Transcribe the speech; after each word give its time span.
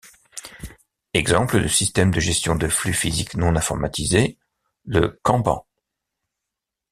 Exemple 1.13 1.61
de 1.61 1.67
système 1.67 2.09
de 2.09 2.19
gestion 2.19 2.55
de 2.55 2.67
flux 2.67 2.91
physique 2.95 3.35
non 3.35 3.55
informatisé: 3.55 4.35
le 4.83 5.19
Kanban. 5.21 5.63